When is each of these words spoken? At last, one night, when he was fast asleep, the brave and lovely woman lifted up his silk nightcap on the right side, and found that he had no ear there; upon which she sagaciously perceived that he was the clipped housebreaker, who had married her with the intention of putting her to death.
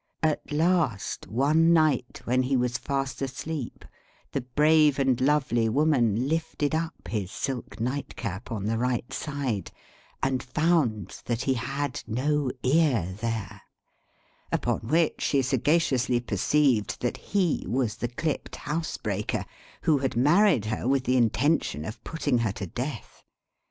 At 0.23 0.51
last, 0.51 1.27
one 1.27 1.73
night, 1.73 2.23
when 2.25 2.41
he 2.41 2.57
was 2.57 2.79
fast 2.79 3.21
asleep, 3.21 3.85
the 4.31 4.41
brave 4.41 4.97
and 4.97 5.21
lovely 5.21 5.69
woman 5.69 6.27
lifted 6.27 6.73
up 6.73 7.07
his 7.07 7.29
silk 7.31 7.79
nightcap 7.79 8.51
on 8.51 8.65
the 8.65 8.79
right 8.79 9.13
side, 9.13 9.69
and 10.23 10.41
found 10.41 11.21
that 11.25 11.43
he 11.43 11.53
had 11.53 12.01
no 12.07 12.49
ear 12.63 13.13
there; 13.21 13.61
upon 14.51 14.79
which 14.87 15.21
she 15.21 15.43
sagaciously 15.43 16.19
perceived 16.19 16.99
that 17.01 17.17
he 17.17 17.63
was 17.69 17.97
the 17.97 18.07
clipped 18.07 18.55
housebreaker, 18.55 19.45
who 19.83 19.99
had 19.99 20.17
married 20.17 20.65
her 20.65 20.87
with 20.87 21.03
the 21.03 21.15
intention 21.15 21.85
of 21.85 22.03
putting 22.03 22.39
her 22.39 22.51
to 22.53 22.65
death. 22.65 23.21